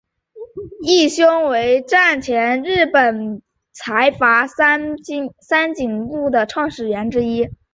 [0.81, 5.27] 义兄为战前日本财阀三井
[6.07, 7.49] 物产创始人之一。